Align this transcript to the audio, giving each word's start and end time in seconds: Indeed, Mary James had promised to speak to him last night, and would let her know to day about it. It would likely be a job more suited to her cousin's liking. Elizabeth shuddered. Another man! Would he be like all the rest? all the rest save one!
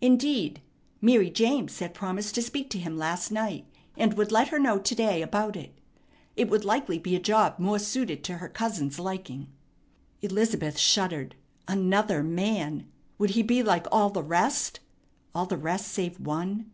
Indeed, 0.00 0.62
Mary 1.00 1.28
James 1.28 1.80
had 1.80 1.92
promised 1.92 2.36
to 2.36 2.42
speak 2.42 2.70
to 2.70 2.78
him 2.78 2.96
last 2.96 3.32
night, 3.32 3.66
and 3.96 4.14
would 4.16 4.30
let 4.30 4.50
her 4.50 4.60
know 4.60 4.78
to 4.78 4.94
day 4.94 5.22
about 5.22 5.56
it. 5.56 5.76
It 6.36 6.48
would 6.48 6.64
likely 6.64 7.00
be 7.00 7.16
a 7.16 7.18
job 7.18 7.58
more 7.58 7.80
suited 7.80 8.22
to 8.22 8.36
her 8.36 8.48
cousin's 8.48 9.00
liking. 9.00 9.48
Elizabeth 10.22 10.78
shuddered. 10.78 11.34
Another 11.66 12.22
man! 12.22 12.86
Would 13.18 13.30
he 13.30 13.42
be 13.42 13.60
like 13.60 13.88
all 13.90 14.10
the 14.10 14.22
rest? 14.22 14.78
all 15.34 15.46
the 15.46 15.58
rest 15.58 15.88
save 15.88 16.20
one! 16.20 16.70